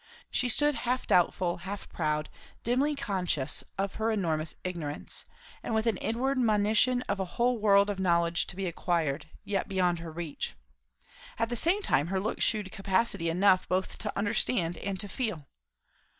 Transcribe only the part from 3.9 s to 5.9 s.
her enormous ignorance, and with